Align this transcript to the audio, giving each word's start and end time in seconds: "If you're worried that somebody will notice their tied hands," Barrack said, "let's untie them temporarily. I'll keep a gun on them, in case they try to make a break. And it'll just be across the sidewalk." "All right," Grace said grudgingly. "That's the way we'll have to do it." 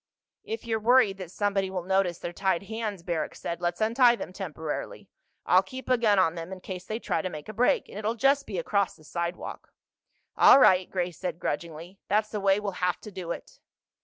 "If 0.43 0.65
you're 0.65 0.79
worried 0.79 1.17
that 1.19 1.29
somebody 1.29 1.69
will 1.69 1.83
notice 1.83 2.17
their 2.17 2.33
tied 2.33 2.63
hands," 2.63 3.03
Barrack 3.03 3.35
said, 3.35 3.61
"let's 3.61 3.79
untie 3.81 4.15
them 4.15 4.33
temporarily. 4.33 5.09
I'll 5.45 5.61
keep 5.61 5.87
a 5.89 5.95
gun 5.99 6.17
on 6.17 6.33
them, 6.33 6.51
in 6.51 6.59
case 6.59 6.85
they 6.87 6.97
try 6.97 7.21
to 7.21 7.29
make 7.29 7.47
a 7.47 7.53
break. 7.53 7.87
And 7.87 7.99
it'll 7.99 8.15
just 8.15 8.47
be 8.47 8.57
across 8.57 8.95
the 8.95 9.03
sidewalk." 9.03 9.71
"All 10.35 10.57
right," 10.59 10.89
Grace 10.89 11.19
said 11.19 11.37
grudgingly. 11.37 11.99
"That's 12.07 12.29
the 12.29 12.39
way 12.39 12.59
we'll 12.59 12.81
have 12.81 12.99
to 13.01 13.11
do 13.11 13.29
it." 13.31 13.59